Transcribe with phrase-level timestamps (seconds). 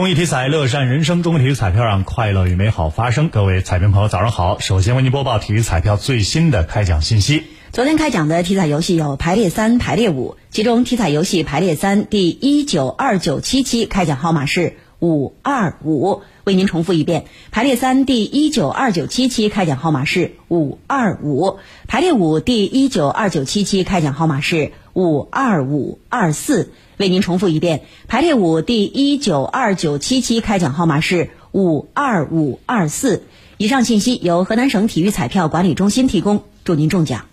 [0.00, 1.22] 公益体彩，乐善人生。
[1.22, 3.28] 中国体育彩票让快乐与美好发生。
[3.28, 4.58] 各位彩民朋友，早上好！
[4.58, 7.42] 首先为您播报体育彩票最新的开奖信息。
[7.70, 16.22] 昨天开奖的体彩游戏有排列三、排列五，其中体彩游戏排列三第一九二九七期开奖号码是五二五。
[16.44, 26.72] 为您重复一遍，排列三第一九二九七期开奖号码是五二五，排列五第一九二九七期开奖号码是五二五二四。
[26.96, 33.22] 为您重复一遍，排列五第一九二九七期开奖号码是五二五二四。
[33.56, 37.29] 以上信息由河南省体育彩票管理中心提供，祝您中奖。